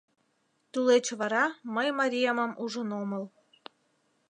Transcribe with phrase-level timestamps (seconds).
[0.71, 1.45] Тулеч вара
[1.75, 3.23] мый мариемым ужын омыл...»